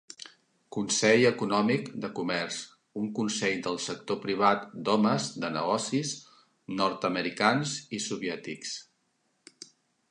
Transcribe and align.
Consell 0.75 1.25
econòmic 1.29 1.91
de 2.05 2.09
comerç, 2.19 2.57
un 3.01 3.11
consell 3.19 3.61
del 3.67 3.77
sector 3.89 4.19
privat 4.25 4.67
d'homes 4.89 5.29
de 5.45 5.53
negocis 5.59 6.17
nord-americans 6.83 7.79
i 7.99 8.03
soviètics. 8.09 8.75